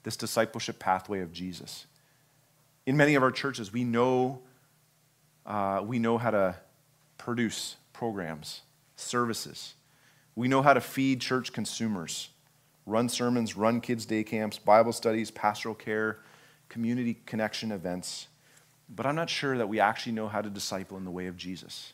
[0.03, 1.85] this discipleship pathway of Jesus.
[2.85, 4.39] In many of our churches, we know,
[5.45, 6.55] uh, we know how to
[7.17, 8.61] produce programs,
[8.95, 9.73] services.
[10.35, 12.29] We know how to feed church consumers,
[12.87, 16.19] run sermons, run kids' day camps, Bible studies, pastoral care,
[16.69, 18.27] community connection events.
[18.89, 21.37] But I'm not sure that we actually know how to disciple in the way of
[21.37, 21.93] Jesus.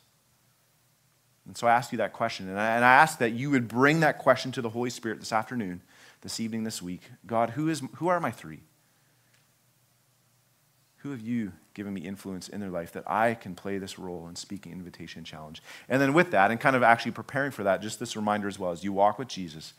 [1.46, 2.48] And so I ask you that question.
[2.48, 5.20] And I, and I ask that you would bring that question to the Holy Spirit
[5.20, 5.82] this afternoon
[6.22, 8.62] this evening, this week God, who, is, who are my three?
[10.98, 14.26] Who have you given me influence in their life that I can play this role
[14.30, 15.62] in speaking invitation challenge?
[15.90, 18.58] And then with that, and kind of actually preparing for that, just this reminder as
[18.58, 19.74] well, as you walk with Jesus,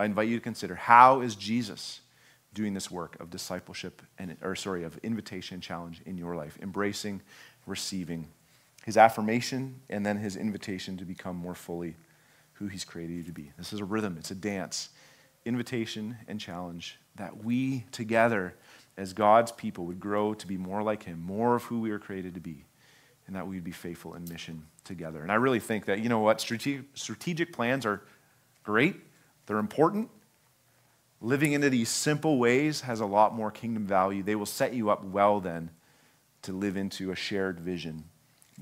[0.00, 2.00] I invite you to consider how is Jesus
[2.54, 6.58] doing this work of discipleship and or sorry, of invitation and challenge in your life,
[6.62, 7.20] embracing,
[7.66, 8.28] receiving
[8.84, 11.96] his affirmation and then his invitation to become more fully
[12.54, 13.52] who he's created you to be.
[13.58, 14.88] This is a rhythm, it's a dance.
[15.44, 18.54] Invitation and challenge that we together
[18.96, 21.98] as God's people would grow to be more like him, more of who we were
[21.98, 22.64] created to be,
[23.26, 25.22] and that we'd be faithful in mission together.
[25.22, 28.02] And I really think that, you know what, strategic, strategic plans are
[28.62, 28.96] great,
[29.50, 30.08] they're important.
[31.20, 34.22] Living into these simple ways has a lot more kingdom value.
[34.22, 35.70] They will set you up well then
[36.42, 38.04] to live into a shared vision.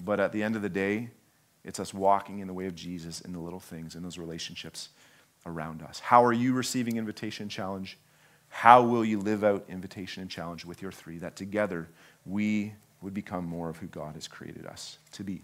[0.02, 1.10] But at the end of the day,
[1.62, 4.88] it's us walking in the way of Jesus in the little things, in those relationships
[5.44, 6.00] around us.
[6.00, 7.98] How are you receiving invitation and challenge?
[8.48, 11.18] How will you live out invitation and challenge with your three?
[11.18, 11.90] That together
[12.24, 12.72] we
[13.02, 15.42] would become more of who God has created us to be.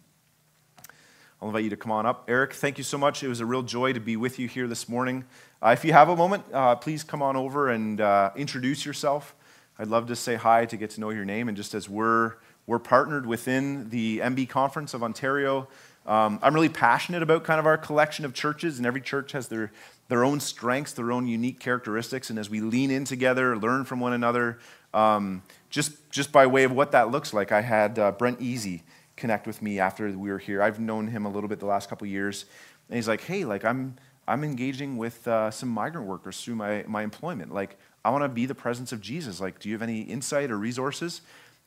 [1.42, 2.24] I'll invite you to come on up.
[2.28, 3.22] Eric, thank you so much.
[3.22, 5.24] It was a real joy to be with you here this morning.
[5.62, 9.34] Uh, if you have a moment, uh, please come on over and uh, introduce yourself.
[9.78, 11.48] I'd love to say hi, to get to know your name.
[11.48, 12.34] And just as we're,
[12.66, 15.68] we're partnered within the MB Conference of Ontario,
[16.06, 19.48] um, I'm really passionate about kind of our collection of churches, and every church has
[19.48, 19.72] their,
[20.08, 22.30] their own strengths, their own unique characteristics.
[22.30, 24.58] And as we lean in together, learn from one another,
[24.92, 28.84] um, just, just by way of what that looks like, I had uh, Brent Easy
[29.16, 30.62] connect with me after we were here.
[30.62, 32.46] I've known him a little bit the last couple years.
[32.88, 33.96] And he's like, hey, like I'm,
[34.26, 37.52] I'm engaging with uh, some migrant workers through my, my employment.
[37.52, 39.40] Like, I want to be the presence of Jesus.
[39.40, 41.22] Like, do you have any insight or resources?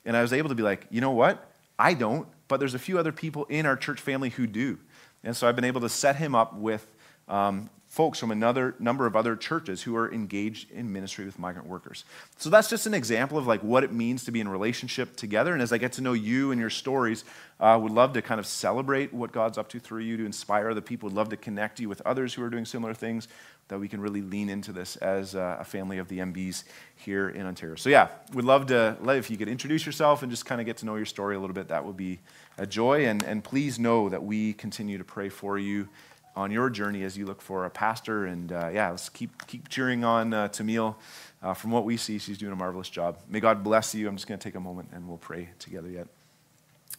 [0.05, 1.51] And I was able to be like, you know what?
[1.79, 4.79] I don't, but there's a few other people in our church family who do.
[5.23, 6.85] And so I've been able to set him up with
[7.27, 11.67] um, folks from another number of other churches who are engaged in ministry with migrant
[11.67, 12.05] workers.
[12.37, 15.51] So that's just an example of like what it means to be in relationship together.
[15.51, 17.25] And as I get to know you and your stories,
[17.59, 20.27] I uh, would love to kind of celebrate what God's up to through you to
[20.27, 21.09] inspire other people.
[21.09, 23.27] Would love to connect you with others who are doing similar things
[23.67, 26.65] that we can really lean into this as a family of the MBs
[26.97, 27.75] here in Ontario.
[27.75, 30.77] So yeah, we'd love to, if you could introduce yourself and just kind of get
[30.77, 32.19] to know your story a little bit, that would be
[32.59, 33.07] a joy.
[33.07, 35.89] And, and please know that we continue to pray for you
[36.37, 38.25] on your journey as you look for a pastor.
[38.25, 40.95] And uh, yeah, let's keep, keep cheering on uh, Tamil.
[41.41, 43.17] Uh, from what we see, she's doing a marvelous job.
[43.27, 44.07] May God bless you.
[44.07, 46.07] I'm just going to take a moment and we'll pray together yet.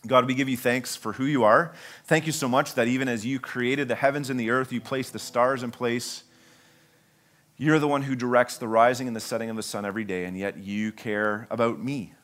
[0.07, 1.73] God, we give you thanks for who you are.
[2.05, 4.81] Thank you so much that even as you created the heavens and the earth, you
[4.81, 6.25] placed the stars in place.
[7.57, 10.25] You're the one who directs the rising and the setting of the sun every day,
[10.25, 12.15] and yet you care about me.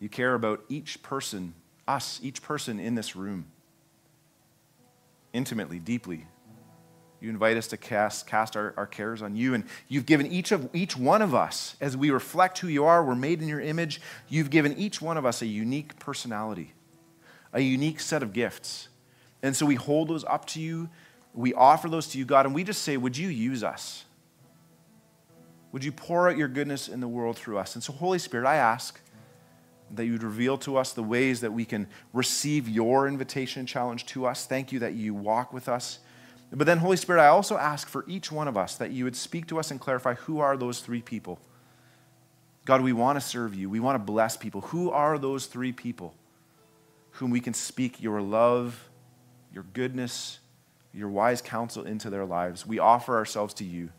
[0.00, 1.54] You care about each person,
[1.88, 3.46] us, each person in this room,
[5.36, 6.26] intimately, deeply.
[7.20, 10.52] You invite us to cast, cast our, our cares on you, and you've given each,
[10.52, 13.60] of, each one of us, as we reflect who you are, we're made in your
[13.60, 16.72] image, you've given each one of us a unique personality,
[17.52, 18.88] a unique set of gifts.
[19.42, 20.88] And so we hold those up to you,
[21.34, 24.04] we offer those to you, God, and we just say, Would you use us?
[25.72, 27.74] Would you pour out your goodness in the world through us?
[27.74, 28.98] And so, Holy Spirit, I ask
[29.92, 34.06] that you'd reveal to us the ways that we can receive your invitation and challenge
[34.06, 34.46] to us.
[34.46, 36.00] Thank you that you walk with us.
[36.52, 39.16] But then, Holy Spirit, I also ask for each one of us that you would
[39.16, 41.40] speak to us and clarify who are those three people.
[42.64, 43.70] God, we want to serve you.
[43.70, 44.60] We want to bless people.
[44.62, 46.14] Who are those three people
[47.12, 48.88] whom we can speak your love,
[49.52, 50.40] your goodness,
[50.92, 52.66] your wise counsel into their lives?
[52.66, 53.90] We offer ourselves to you.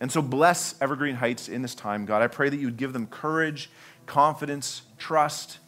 [0.00, 2.22] And so bless Evergreen Heights in this time, God.
[2.22, 3.70] I pray that you would give them courage,
[4.10, 5.60] confidence, trust,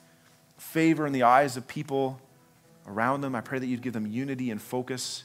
[0.59, 2.21] favor in the eyes of people
[2.89, 3.37] around them.
[3.37, 5.23] I pray that you'd give them unity and focus.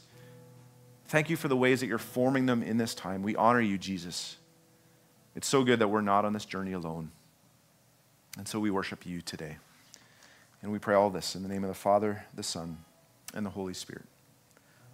[1.08, 3.24] Thank you for the ways that you're forming them in this time.
[3.24, 4.38] We honor you, Jesus.
[5.36, 7.10] It's so good that we're not on this journey alone.
[8.38, 9.58] And so we worship you today.
[10.62, 12.78] And we pray all this in the name of the Father, the Son,
[13.34, 14.06] and the Holy Spirit.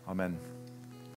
[0.08, 0.40] Amen.